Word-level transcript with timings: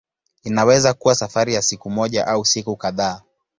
Inaweza 0.43 0.93
kuwa 0.93 1.15
safari 1.15 1.53
ya 1.53 1.61
siku 1.61 1.89
moja 1.89 2.27
au 2.27 2.45
siku 2.45 2.75
kadhaa. 2.77 3.21